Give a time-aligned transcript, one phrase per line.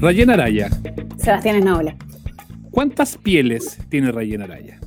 [0.00, 0.70] Rayen Araya.
[1.16, 1.96] Sebastián es noble.
[2.70, 4.78] ¿Cuántas pieles tiene Rayen Araya?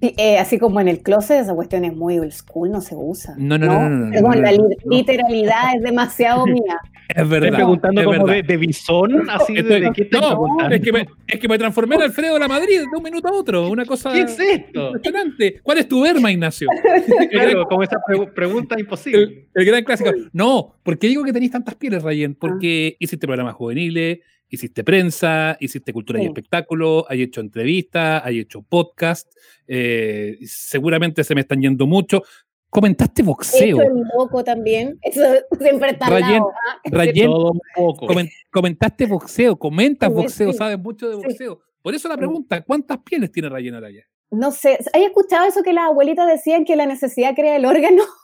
[0.00, 3.34] Eh, así como en el closet, esa cuestión es muy old school, no se usa.
[3.36, 4.10] No, no, no, no.
[4.12, 4.52] Perdón, la
[4.84, 6.78] literalidad es demasiado mía.
[7.14, 7.48] Es verdad.
[7.48, 8.34] Estoy preguntando es como verdad.
[8.34, 11.58] de, de bisón, así de, Estoy- de qué no, es que, me, es que me
[11.58, 13.68] transformé en Alfredo de la Madrid de un minuto a otro.
[13.68, 14.86] Una cosa ¿Qué es esto?
[14.88, 15.60] impresionante.
[15.62, 16.68] ¿Cuál es tu verma, Ignacio?
[17.30, 19.22] Claro, como esa pre- pregunta imposible.
[19.22, 20.10] El, el gran clásico.
[20.32, 22.34] No, ¿por qué digo que tenéis tantas pieles, Rayen?
[22.34, 24.18] Porque hiciste programas juveniles,
[24.48, 29.32] hiciste prensa, hiciste cultura y espectáculo, hay hecho entrevistas, hay hecho podcast.
[29.68, 32.22] eh, seguramente se me están yendo mucho.
[32.70, 33.80] Comentaste boxeo.
[33.80, 34.98] Hecho el loco también.
[35.02, 35.20] Eso
[35.60, 36.80] siempre está al Rayen, lado, ¿ah?
[36.84, 38.06] Rayen, Todo un poco.
[38.06, 40.58] comen- comentaste boxeo, comentas Sí, boxeo, sí.
[40.58, 41.22] sabes mucho de Sí.
[41.24, 41.60] boxeo.
[41.82, 44.04] Por eso la pregunta, ¿cuántas pieles tiene Rayen Araya?
[44.30, 48.02] No sé, ¿hay escuchado eso que las abuelitas decían que la necesidad crea el órgano?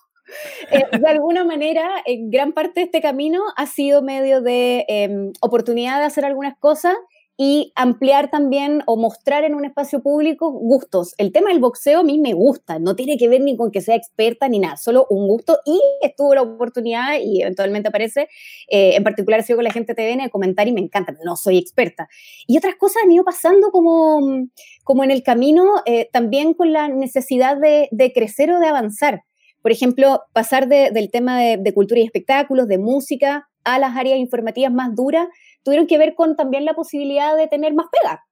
[0.73, 5.33] Eh, de alguna manera, en gran parte de este camino ha sido medio de em,
[5.41, 6.97] oportunidad de hacer algunas cosas
[7.39, 11.15] y ampliar también o mostrar en un espacio público gustos.
[11.19, 13.83] El tema del boxeo a mí me gusta, no tiene que ver ni con que
[13.83, 18.29] sea experta ni nada, solo un gusto y estuvo la oportunidad y eventualmente aparece,
[18.69, 21.37] eh, en particular he sido con la gente TVN de comentar y me encanta, no
[21.37, 22.09] soy experta.
[22.47, 24.49] Y otras cosas han ido pasando como,
[24.85, 29.23] como en el camino, eh, también con la necesidad de, de crecer o de avanzar.
[29.63, 33.97] Por ejemplo, pasar de- del tema de, de cultura y espectáculos, de música, a las
[33.97, 35.27] áreas informativas más duras,
[35.67, 38.25] tuvieron que ver con también la posibilidad de tener más pega.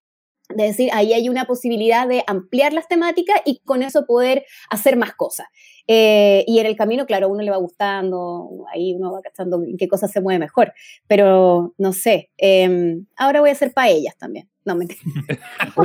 [0.55, 4.97] De decir, ahí hay una posibilidad de ampliar las temáticas y con eso poder hacer
[4.97, 5.49] más cosas.
[5.89, 9.61] Eh, y en el camino, claro, a uno le va gustando, ahí uno va cachando
[9.65, 10.73] en qué cosas se mueve mejor.
[11.09, 14.49] Pero no sé, eh, ahora voy a hacer paellas también.
[14.65, 15.01] No, mentira.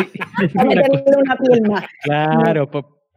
[0.54, 1.86] Meterle una piel más.
[2.04, 2.70] Claro,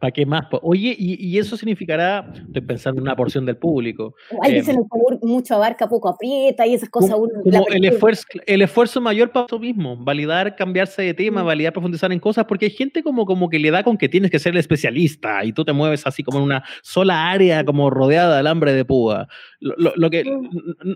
[0.03, 0.47] ¿para qué más?
[0.63, 4.75] Oye, y, y eso significará, estoy pensando en una porción del público, Ay, Eh, dicen
[4.79, 7.11] el favor, mucho abarca, poco aprieta y esas cosas.
[7.11, 11.41] como, uno- como el, esfuerzo, el esfuerzo mayor para eso mismo, validar, cambiarse de tema,
[11.41, 11.45] Mm.
[11.45, 14.29] validar, profundizar en cosas, porque hay gente como, como que le da con que tienes
[14.29, 17.89] que ser el especialista y tú te mueves así como en una sola área, como
[17.89, 19.29] rodeada de alambre de púa.
[19.61, 20.49] Lo, lo- lo que, Mm.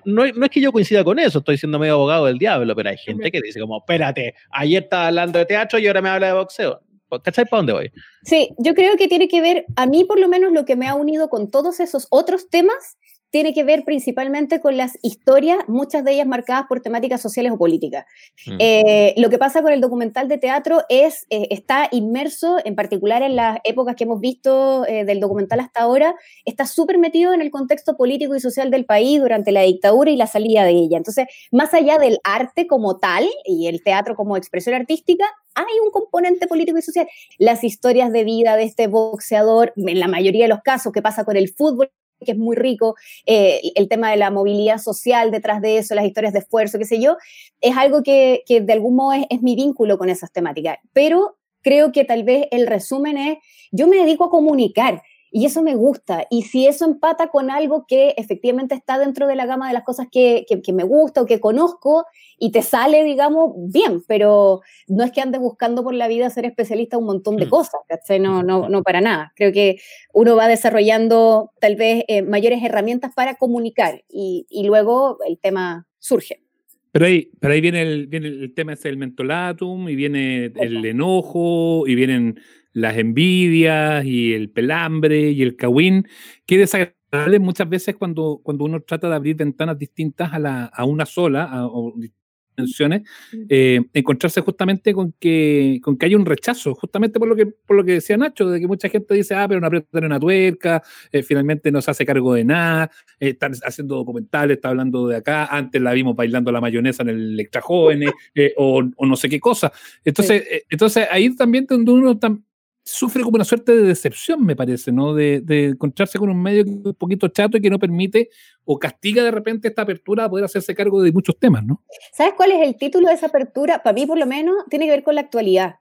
[0.03, 2.89] no, no es que yo coincida con eso, estoy siendo medio abogado del diablo, pero
[2.89, 6.27] hay gente que dice como, espérate, ayer estaba hablando de teatro y ahora me habla
[6.27, 6.81] de boxeo.
[7.23, 7.91] ¿Cachai para dónde voy?
[8.23, 10.87] Sí, yo creo que tiene que ver, a mí por lo menos lo que me
[10.87, 12.97] ha unido con todos esos otros temas,
[13.37, 17.57] tiene que ver principalmente con las historias, muchas de ellas marcadas por temáticas sociales o
[17.59, 18.03] políticas.
[18.47, 18.57] Mm.
[18.57, 23.21] Eh, lo que pasa con el documental de teatro es, eh, está inmerso, en particular
[23.21, 26.15] en las épocas que hemos visto eh, del documental hasta ahora,
[26.45, 30.15] está súper metido en el contexto político y social del país durante la dictadura y
[30.15, 30.97] la salida de ella.
[30.97, 35.91] Entonces, más allá del arte como tal y el teatro como expresión artística, hay un
[35.91, 37.07] componente político y social.
[37.37, 41.23] Las historias de vida de este boxeador, en la mayoría de los casos, que pasa
[41.23, 41.91] con el fútbol
[42.25, 42.95] que es muy rico,
[43.25, 46.85] eh, el tema de la movilidad social detrás de eso, las historias de esfuerzo, qué
[46.85, 47.17] sé yo,
[47.61, 50.77] es algo que, que de algún modo es, es mi vínculo con esas temáticas.
[50.93, 53.37] Pero creo que tal vez el resumen es,
[53.71, 55.01] yo me dedico a comunicar
[55.31, 56.25] y eso me gusta.
[56.29, 59.83] Y si eso empata con algo que efectivamente está dentro de la gama de las
[59.83, 62.05] cosas que, que, que me gusta o que conozco
[62.37, 66.45] y te sale, digamos, bien, pero no es que andes buscando por la vida ser
[66.45, 67.49] especialista en un montón de Mm.
[67.49, 68.19] cosas, ¿cachai?
[68.19, 69.33] No, no, no para nada.
[69.35, 69.77] Creo que
[70.13, 75.87] uno va desarrollando tal vez eh, mayores herramientas para comunicar y, y luego el tema
[75.99, 76.43] surge.
[76.91, 80.83] Pero ahí, pero ahí viene el, viene el tema ese del mentolatum, y viene el
[80.85, 82.39] enojo, y vienen
[82.77, 86.07] las envidias, y el pelambre, y el cagüín,
[86.45, 90.65] que es desagradable muchas veces cuando, cuando uno trata de abrir ventanas distintas a, la,
[90.65, 91.63] a una sola, a,
[91.95, 92.17] distintas
[92.57, 93.01] dimensiones,
[93.33, 93.37] Mm.
[93.49, 97.75] eh, encontrarse justamente con que, con que hay un rechazo, justamente por lo que, por
[97.77, 100.81] lo que decía Nacho, de que mucha gente dice, ah, pero no aprietan una tuerca,
[101.11, 102.89] eh, finalmente no se hace cargo de nada,
[103.19, 107.09] eh, están haciendo documentales, está hablando de acá, antes la vimos bailando la mayonesa en
[107.09, 109.71] el Extra Jóvenes, eh, o, o no sé qué cosa.
[110.03, 112.41] Entonces, entonces ahí también donde uno tam-
[112.87, 115.13] sufre como una suerte de decepción, me parece, ¿no?
[115.13, 118.29] De, de encontrarse con un medio un poquito chato y que no permite
[118.63, 121.83] o castiga de repente esta apertura a poder hacerse cargo de muchos temas, ¿no?
[122.13, 123.83] ¿Sabes cuál es el título de esa apertura?
[123.83, 125.75] Para mí, por lo menos, tiene que ver con la actualidad.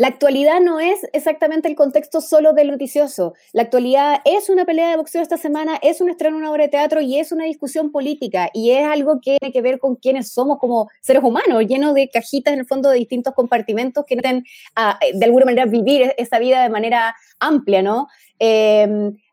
[0.00, 3.34] La actualidad no es exactamente el contexto solo del noticioso.
[3.52, 6.62] La actualidad es una pelea de boxeo esta semana, es un estreno en una obra
[6.62, 8.48] de teatro y es una discusión política.
[8.54, 12.08] Y es algo que tiene que ver con quiénes somos como seres humanos, llenos de
[12.08, 14.44] cajitas en el fondo de distintos compartimentos que necesitan
[15.12, 18.08] de alguna manera vivir esa vida de manera amplia, ¿no?
[18.38, 18.88] Eh,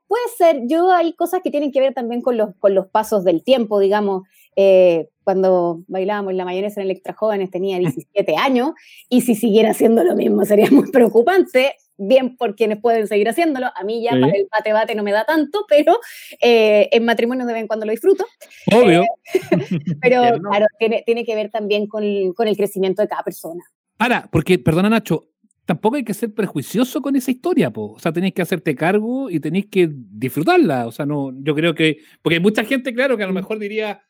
[0.05, 3.23] puede ser, yo hay cosas que tienen que ver también con los, con los pasos
[3.23, 4.23] del tiempo, digamos.
[4.57, 8.71] Eh, cuando bailábamos la mayonesa en el Extra Jóvenes tenía 17 años
[9.09, 11.75] y si siguiera haciendo lo mismo sería muy preocupante.
[11.97, 13.67] bien por quienes pueden seguir haciéndolo.
[13.75, 15.99] A mí ya para el bate-bate no me da tanto, pero
[16.41, 18.25] eh, en matrimonio de vez en cuando lo disfruto.
[18.73, 19.03] Obvio.
[20.01, 23.61] pero claro, tiene, tiene, que ver también con el, con el crecimiento de cada persona.
[23.97, 25.27] Ahora, porque, perdona Nacho,
[25.65, 27.93] tampoco hay que ser prejuicioso con esa historia, po.
[27.93, 31.75] o sea, tenéis que hacerte cargo y tenéis que disfrutarla, o sea, no, yo creo
[31.75, 34.01] que, porque hay mucha gente, claro, que a lo mejor diría,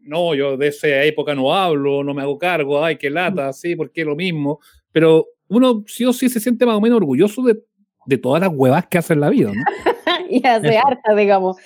[0.00, 3.76] no, yo de esa época no hablo, no me hago cargo, ay, qué lata, sí,
[3.76, 4.60] porque es lo mismo,
[4.92, 7.58] pero uno sí o sí se siente más o menos orgulloso de,
[8.06, 9.62] de todas las huevas que hace en la vida, ¿no?
[10.30, 11.56] y hace harta, digamos.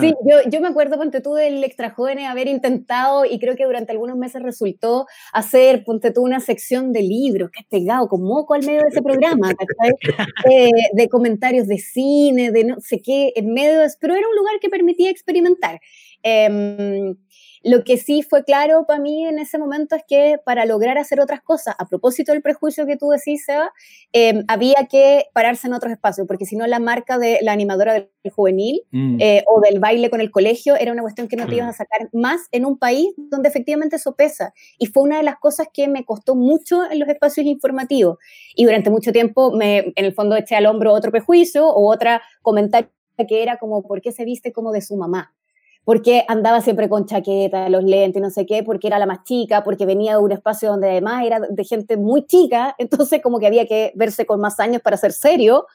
[0.00, 3.64] Sí, yo, yo me acuerdo, ponte tú, del extra jóvenes haber intentado, y creo que
[3.64, 8.22] durante algunos meses resultó hacer, ponte tú, una sección de libros, que has pegado con
[8.22, 9.50] moco al medio de ese programa,
[10.50, 13.88] eh, de comentarios de cine, de no sé qué, en medio de...
[14.00, 15.80] Pero era un lugar que permitía experimentar.
[16.22, 17.14] Eh,
[17.64, 21.20] lo que sí fue claro para mí en ese momento es que para lograr hacer
[21.20, 23.72] otras cosas, a propósito del prejuicio que tú decís, Seba,
[24.12, 27.94] em, había que pararse en otros espacios, porque si no la marca de la animadora
[27.94, 29.16] del juvenil mm.
[29.20, 31.72] eh, o del baile con el colegio era una cuestión que no te ibas a
[31.72, 34.52] sacar más en un país donde efectivamente eso pesa.
[34.78, 38.18] Y fue una de las cosas que me costó mucho en los espacios informativos.
[38.54, 42.22] Y durante mucho tiempo me, en el fondo eché al hombro otro prejuicio o otra
[42.42, 42.90] comentario
[43.28, 45.34] que era como, ¿por qué se viste como de su mamá?
[45.84, 49.64] Porque andaba siempre con chaqueta, los lentes, no sé qué, porque era la más chica,
[49.64, 53.46] porque venía de un espacio donde además era de gente muy chica, entonces como que
[53.46, 55.66] había que verse con más años para ser serio,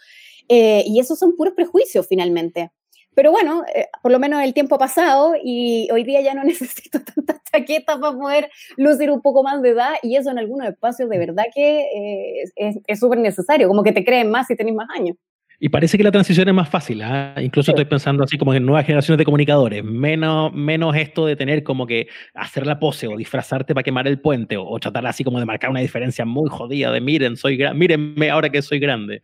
[0.49, 2.71] eh, y esos son puros prejuicios finalmente.
[3.13, 6.43] Pero bueno, eh, por lo menos el tiempo ha pasado y hoy día ya no
[6.45, 10.67] necesito tantas chaquetas para poder lucir un poco más de edad y eso en algunos
[10.67, 14.75] espacios de verdad que eh, es súper necesario, como que te creen más si tenés
[14.75, 15.17] más años.
[15.59, 17.01] Y parece que la transición es más fácil.
[17.01, 17.33] ¿ah?
[17.41, 19.83] Incluso estoy pensando así como en nuevas generaciones de comunicadores.
[19.83, 24.19] Menos, menos esto de tener como que hacer la pose o disfrazarte para quemar el
[24.19, 28.29] puente o, tratar así como de marcar una diferencia muy jodida de miren, soy mírenme
[28.29, 29.23] ahora que soy grande.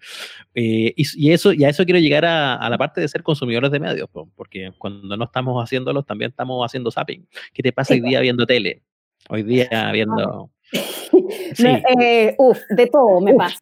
[0.56, 3.80] Eh, y, eso, y a eso quiero llegar a, la parte de ser consumidores de
[3.80, 7.28] medios, porque cuando no estamos haciéndolos también estamos haciendo zapping.
[7.54, 8.82] ¿Qué te pasa hoy día viendo tele?
[9.30, 10.53] Hoy día viendo...
[12.00, 13.62] Eh, uf, de todo me pasa.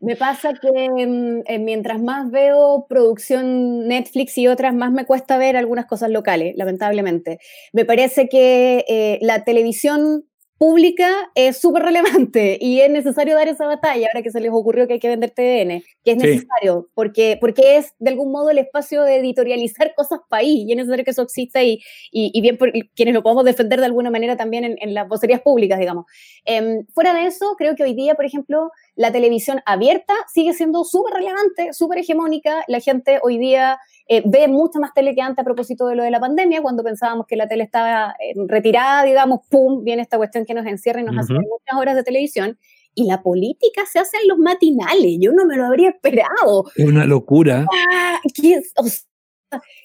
[0.00, 5.38] Me pasa que mm, eh, mientras más veo producción Netflix y otras, más me cuesta
[5.38, 7.38] ver algunas cosas locales, lamentablemente.
[7.72, 10.26] Me parece que eh, la televisión
[10.64, 14.86] pública es súper relevante y es necesario dar esa batalla ahora que se les ocurrió
[14.86, 18.56] que hay que vender TVN, que es necesario, porque, porque es de algún modo el
[18.56, 22.72] espacio de editorializar cosas país y es necesario que eso exista y, y, bien por
[22.94, 26.06] quienes lo podemos defender de alguna manera también en, en las vocerías públicas, digamos.
[26.46, 30.84] Em, fuera de eso, creo que hoy día, por ejemplo, la televisión abierta sigue siendo
[30.84, 35.40] súper relevante, súper hegemónica, la gente hoy día eh, ve mucha más tele que antes
[35.40, 39.02] a propósito de lo de la pandemia, cuando pensábamos que la tele estaba eh, retirada,
[39.02, 42.58] digamos, ¡pum!, viene esta cuestión que nos encierra y nos hace muchas horas de televisión.
[42.96, 46.66] Y la política se hace en los matinales, yo no me lo habría esperado.
[46.76, 47.66] Es una locura.
[47.88, 48.20] Ah,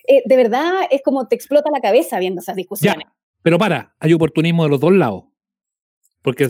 [0.07, 3.07] eh, de verdad es como te explota la cabeza viendo esas discusiones.
[3.41, 5.23] pero para, hay oportunismo de los dos lados.
[6.21, 6.49] Porque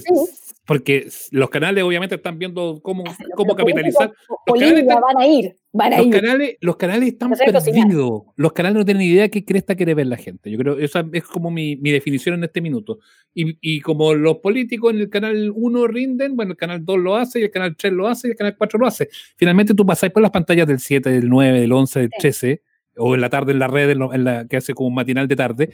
[0.70, 3.04] porque los canales obviamente están viendo cómo,
[3.36, 4.14] cómo capitalizar.
[4.46, 6.14] Los canales van a ir, van a los ir.
[6.14, 8.22] Canales, los canales están perdidos.
[8.36, 10.52] Los canales no tienen idea qué cresta quiere ver la gente.
[10.52, 13.00] Yo creo esa es como mi, mi definición en este minuto.
[13.34, 17.16] Y, y, como los políticos en el canal 1 rinden, bueno, el canal 2 lo
[17.16, 19.10] hace, y el canal 3 lo hace, y el canal 4 lo hace.
[19.38, 22.62] Finalmente tú pasáis por las pantallas del 7, del 9, del 11, del 13,
[22.98, 25.36] o en la tarde en la red, en la, que hace como un matinal de
[25.36, 25.70] tarde,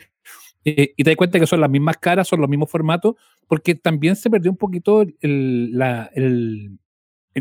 [0.66, 3.16] eh, y te das cuenta que son las mismas caras, son los mismos formatos,
[3.48, 6.80] porque también se perdió un poquito el, la, el,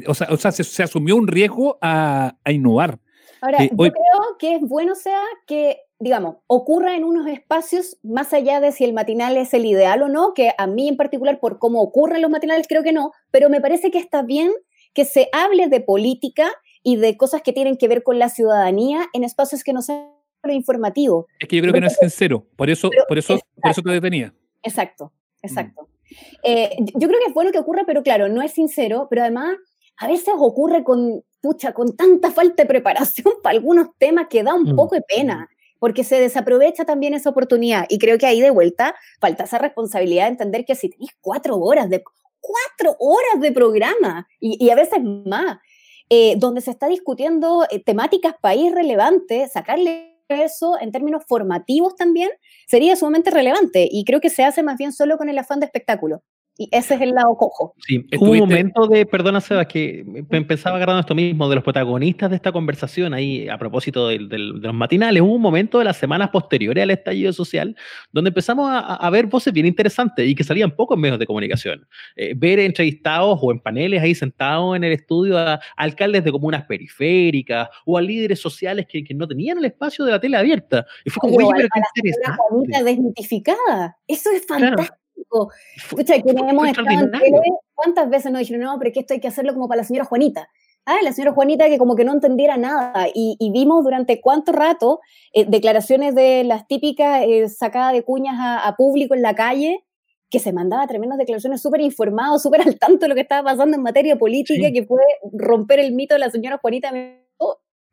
[0.07, 2.99] o sea, o sea se, asumió un riesgo a, a innovar.
[3.41, 8.35] Ahora, eh, yo creo que es bueno, sea, que, digamos, ocurra en unos espacios más
[8.35, 11.41] allá de si el matinal es el ideal o no, que a mí en particular,
[11.41, 14.53] por cómo ocurren los matinales, creo que no, pero me parece que está bien
[14.93, 16.51] que se hable de política
[16.83, 20.11] y de cosas que tienen que ver con la ciudadanía en espacios que no sean
[20.47, 21.27] lo informativo.
[21.39, 23.91] Es que yo creo que no es sincero, por eso, por eso, por eso te
[23.91, 24.35] detenía.
[24.63, 25.89] Exacto, exacto.
[26.43, 29.57] Eh, yo creo que es bueno que ocurra, pero claro, no es sincero, pero además
[29.97, 34.55] a veces ocurre con, pucha, con tanta falta de preparación para algunos temas que da
[34.55, 34.77] un mm.
[34.77, 35.49] poco de pena,
[35.79, 37.87] porque se desaprovecha también esa oportunidad.
[37.89, 41.59] Y creo que ahí de vuelta falta esa responsabilidad de entender que si tenéis cuatro
[41.59, 42.03] horas de,
[42.41, 45.59] cuatro horas de programa, y, a veces más,
[46.11, 52.31] eh, donde se está discutiendo eh, temáticas país relevantes, sacarle eso en términos formativos también
[52.67, 55.67] sería sumamente relevante y creo que se hace más bien solo con el afán de
[55.67, 56.23] espectáculo.
[56.57, 57.75] Y ese es el lado cojo.
[57.85, 60.05] Sí, hubo un momento de, perdona Sebas, que
[60.47, 64.73] pensaba agarrando esto mismo, de los protagonistas de esta conversación ahí, a propósito de, los
[64.73, 67.75] matinales, hubo un momento de las semanas posteriores al estallido social,
[68.13, 71.87] donde empezamos a, ver voces bien interesantes y que salían pocos medios de comunicación.
[72.15, 76.65] Eh, ver entrevistados o en paneles ahí sentados en el estudio a, alcaldes de comunas
[76.67, 80.87] periféricas o a líderes sociales que, no tenían el espacio de la tele abierta.
[81.05, 82.85] Y fue como, pero qué interesante.
[82.85, 83.97] desmitificada.
[84.09, 85.04] Eso es fantástico.
[85.77, 87.41] Escucha, que hemos estado en tele,
[87.75, 90.05] ¿cuántas veces nos dijeron, no, pero que esto hay que hacerlo como para la señora
[90.05, 90.49] Juanita?
[90.87, 93.07] Ah, la señora Juanita que como que no entendiera nada.
[93.15, 95.01] Y, vimos durante cuánto rato
[95.33, 99.85] eh, declaraciones de las típicas eh, sacadas de cuñas a, público en la calle,
[100.29, 103.77] que se mandaba tremendas declaraciones súper informados, súper al tanto de lo que estaba pasando
[103.77, 105.01] en materia política, que fue
[105.33, 106.93] romper el mito de la señora Juanita.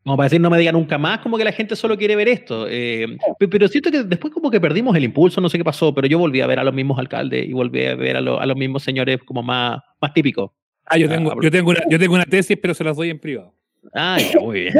[0.03, 2.27] Como para decir, no me diga nunca más, como que la gente solo quiere ver
[2.27, 2.65] esto.
[2.67, 3.05] Eh,
[3.37, 6.17] pero siento que después como que perdimos el impulso, no sé qué pasó, pero yo
[6.17, 9.19] volví a ver a los mismos alcaldes y volví a ver a, los mismos señores
[9.23, 10.51] como más, más típicos.
[10.87, 13.19] Ah, yo tengo, yo, tengo una, yo tengo una tesis, pero se las doy en
[13.19, 13.53] privado.
[13.93, 14.73] Ah, muy bien.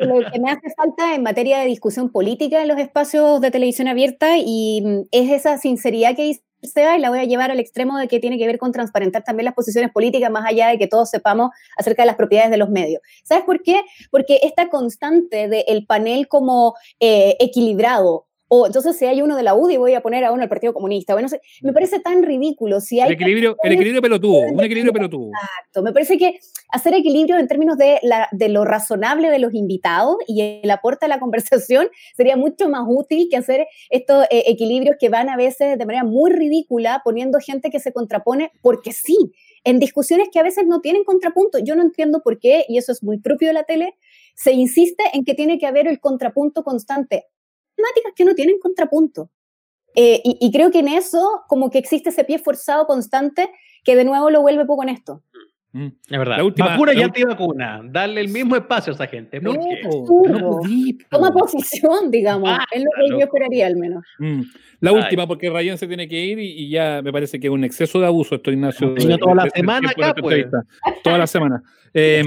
[0.00, 3.88] lo que me hace falta en materia de discusión política en los espacios de televisión
[3.88, 7.98] abierta y mm, es esa sinceridad que dice y la voy a llevar al extremo
[7.98, 10.86] de que tiene que ver con transparentar también las posiciones políticas, más allá de que
[10.86, 13.00] todos sepamos acerca de las propiedades de los medios.
[13.24, 13.82] ¿Sabes por qué?
[14.10, 19.54] Porque esta constante del panel como eh, equilibrado, o entonces si hay uno de la
[19.54, 21.12] UDI voy a poner a uno del Partido Comunista.
[21.12, 21.28] Bueno,
[21.62, 22.80] me parece tan ridículo.
[22.80, 25.30] Si hay el equilibrio, el equilibrio pelotudo, un equilibrio pelotudo.
[25.32, 26.38] Exacto, me parece que
[26.70, 31.06] hacer equilibrio en términos de, la, de lo razonable de los invitados y el aporte
[31.06, 35.36] a la conversación sería mucho más útil que hacer estos eh, equilibrios que van a
[35.36, 39.32] veces de manera muy ridícula poniendo gente que se contrapone porque sí,
[39.64, 41.58] en discusiones que a veces no tienen contrapunto.
[41.58, 43.94] Yo no entiendo por qué, y eso es muy propio de la tele,
[44.34, 47.26] se insiste en que tiene que haber el contrapunto constante
[47.78, 49.30] temáticas que no tienen contrapunto.
[49.94, 53.50] Eh, y, creo que en eso como que existe ese pie forzado constante
[53.82, 55.24] que de nuevo lo vuelve poco honesto.
[55.72, 56.36] Mm, es verdad.
[56.36, 57.80] La última, vacuna y antivacuna.
[57.84, 59.40] Darle el mismo espacio a esa gente.
[59.40, 60.60] No, no
[61.10, 62.50] Toma posición, digamos.
[62.70, 64.04] es lo que yo esperaría al menos.
[64.18, 64.42] Mm.
[64.80, 67.64] La última, porque Ryan se tiene que ir y, ya me parece que es un
[67.64, 68.94] exceso de abuso esto, Ignacio.
[69.18, 70.46] toda la semana acá, pues.
[71.02, 71.62] Toda la semana.
[71.92, 72.22] Eh,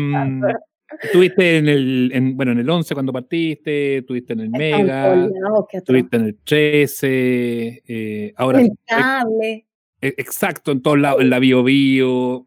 [1.02, 5.30] Estuviste en el, en, bueno, en el 11 cuando partiste, estuviste en el Mega,
[5.72, 8.62] estuviste en el 13, eh, ahora...
[8.62, 9.66] El cable.
[10.02, 12.46] E, exacto, en todos lados, en la Bio Bio.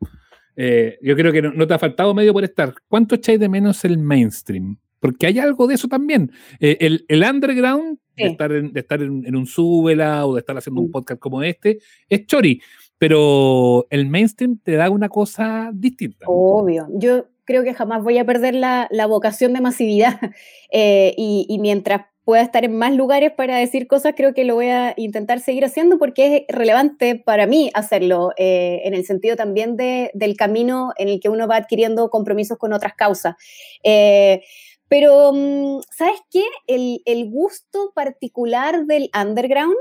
[0.56, 2.74] Eh, yo creo que no, te ha faltado medio por estar.
[2.88, 4.76] ¿Cuánto echáis de menos el mainstream?
[5.00, 6.32] Porque hay algo de eso también.
[6.60, 10.56] Eh, el, el, underground, de estar, en, de estar en, un súbela o de estar
[10.56, 12.60] haciendo un podcast como este, es chori.
[12.96, 16.26] Pero el mainstream te da una cosa distinta.
[16.28, 16.86] Obvio.
[16.92, 20.18] Yo creo que jamás voy a perder la, vocación de masividad
[20.72, 24.68] eh, y, mientras pueda estar en más lugares para decir cosas, creo que lo voy
[24.68, 29.76] a intentar seguir haciendo porque es relevante para mí hacerlo, eh, en el sentido también
[29.76, 33.34] de, del camino en el que uno va adquiriendo compromisos con otras causas.
[33.82, 34.42] Eh,
[34.88, 36.44] pero, mm, ¿sabes qué?
[36.66, 39.76] El, el, gusto particular del underground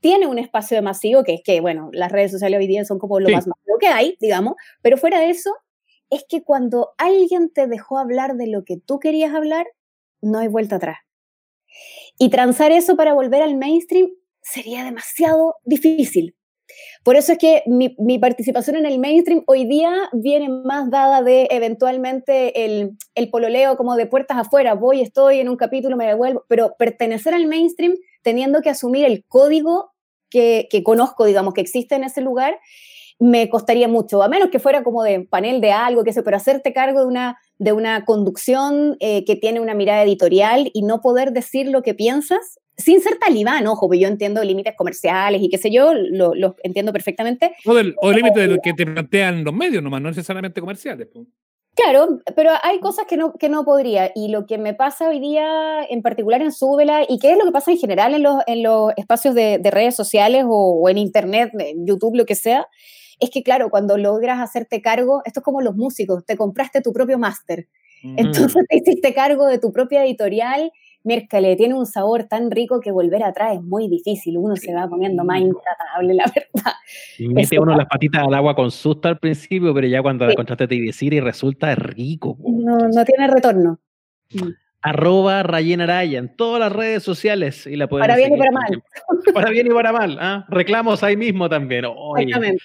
[0.00, 2.98] tiene un espacio de masivo, que es que, bueno, las redes sociales hoy día son
[2.98, 5.50] como lo más masivo que hay, digamos, pero fuera de eso,
[6.12, 9.66] es que cuando alguien te dejó hablar de lo que tú querías hablar,
[10.20, 10.98] no hay vuelta atrás.
[12.18, 14.10] Y transar eso para volver al mainstream
[14.42, 16.36] sería demasiado difícil.
[17.02, 21.48] Por eso es que mi, participación en el mainstream hoy día viene más dada de
[21.50, 22.98] eventualmente el,
[23.30, 27.46] pololeo como de puertas afuera, voy, estoy en un capítulo, me devuelvo, pero pertenecer al
[27.46, 29.92] mainstream teniendo que asumir el código
[30.30, 32.58] que conozco, digamos, que existe en ese lugar
[33.22, 36.36] me costaría mucho, a menos que fuera como de panel de algo, que sé, pero
[36.36, 41.00] hacerte cargo de una, de una conducción eh, que tiene una mirada editorial y no
[41.00, 45.48] poder decir lo que piensas, sin ser talibán, ojo, porque yo entiendo límites comerciales y
[45.48, 47.54] qué sé yo, lo, entiendo perfectamente.
[47.64, 51.06] O del, o límite que te plantean los medios nomás, no necesariamente comerciales.
[51.76, 54.10] Claro, pero hay cosas que no, que no podría.
[54.16, 57.44] Y lo que me pasa hoy día, en particular en Súbela, y que es lo
[57.44, 60.98] que pasa en general en los, en los espacios de, redes sociales o, o, en
[60.98, 62.66] Internet, en YouTube, lo que sea,
[63.20, 66.92] es que, claro, cuando logras hacerte cargo, esto es como los músicos, te compraste tu
[66.92, 67.68] propio máster.
[68.02, 68.18] Mm.
[68.18, 70.72] Entonces te hiciste cargo de tu propia editorial.
[71.04, 74.38] Mércale, tiene un sabor tan rico que volver atrás es muy difícil.
[74.38, 76.72] Uno se va poniendo más intratable, la verdad.
[77.18, 80.34] Y mete uno las patitas al agua con susto al principio, pero ya cuando la
[80.34, 82.38] contraste te decir y resulta rico.
[82.40, 83.80] No, no tiene retorno.
[84.34, 84.48] Mm.
[84.80, 87.66] arroba Rayen Araya en todas las redes sociales.
[87.66, 88.82] Y la para bien y para mal.
[89.34, 90.16] Para bien y para mal.
[90.20, 90.46] ¿ah?
[90.48, 91.84] Reclamos ahí mismo también.
[92.16, 92.62] Exactamente.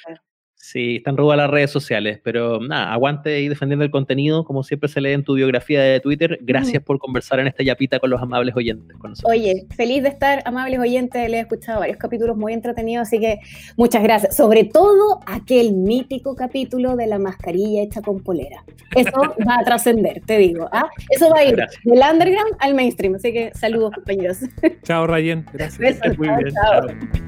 [0.68, 4.90] Sí, están rudas las redes sociales, pero nada, aguante y defendiendo el contenido, como siempre
[4.90, 6.40] se lee en tu biografía de Twitter.
[6.42, 8.98] Gracias por conversar en esta yapita con los amables oyentes.
[9.24, 13.40] Oye, feliz de estar, amables oyentes, le he escuchado varios capítulos muy entretenidos, así que
[13.78, 14.36] muchas gracias.
[14.36, 18.66] Sobre todo aquel mítico capítulo de la mascarilla hecha con polera.
[18.94, 19.12] Eso
[19.48, 20.68] va a trascender, te digo.
[20.74, 20.90] ¿ah?
[21.10, 21.56] Eso va a ir
[21.86, 24.40] del underground al mainstream, así que saludos compañeros.
[24.84, 25.46] Chao, Rayen.
[25.54, 26.18] Gracias.
[26.18, 26.54] muy bien.
[26.54, 27.27] chao.